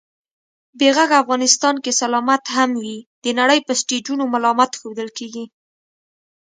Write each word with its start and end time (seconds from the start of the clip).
بې 0.77 0.89
غږه 0.95 1.15
افغانستان 1.23 1.75
که 1.83 1.91
سلامت 2.01 2.43
هم 2.55 2.71
وي، 2.81 2.97
د 3.23 3.25
نړۍ 3.39 3.59
په 3.67 3.73
سټېجونو 3.81 4.23
ملامت 4.33 4.71
ښودل 4.79 5.09
کېږي 5.17 5.45